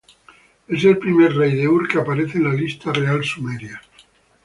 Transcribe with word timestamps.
Es 0.67 0.83
el 0.91 0.97
primer 1.03 1.27
rey 1.33 1.53
de 1.55 1.67
Ur 1.67 1.87
que 1.87 1.99
aparece 1.99 2.39
en 2.39 2.45
la 2.45 2.53
Lista 2.55 2.91
Real 2.91 3.23
Sumeria. 3.23 3.79